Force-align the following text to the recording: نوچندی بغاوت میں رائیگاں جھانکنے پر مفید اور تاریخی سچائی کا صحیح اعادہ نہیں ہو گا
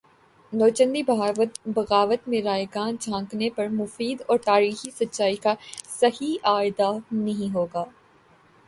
نوچندی 0.53 1.01
بغاوت 1.75 2.27
میں 2.27 2.41
رائیگاں 2.41 2.91
جھانکنے 2.93 3.49
پر 3.55 3.67
مفید 3.71 4.21
اور 4.27 4.37
تاریخی 4.45 4.89
سچائی 4.91 5.35
کا 5.35 5.53
صحیح 5.89 6.35
اعادہ 6.43 6.91
نہیں 7.13 7.53
ہو 7.55 7.65
گا 7.73 7.85